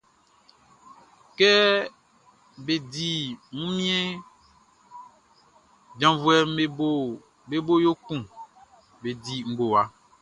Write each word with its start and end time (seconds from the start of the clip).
Kɛ 1.37 1.49
bé 2.65 2.75
dí 2.91 3.09
wunmiɛnʼn, 3.55 4.21
janvuɛʼm 5.99 6.49
be 7.49 7.55
bo 7.65 7.73
yo 7.85 7.91
kun 8.05 8.21
be 9.01 9.09
di 9.23 9.35
ngowa. 9.51 9.81